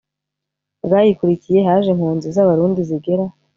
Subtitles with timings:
[0.85, 3.25] bwayikurikiye haje impunzi z abarundi zigera